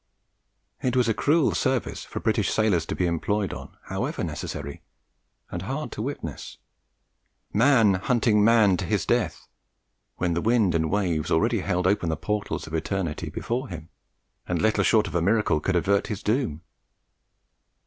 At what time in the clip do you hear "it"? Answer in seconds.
0.81-0.95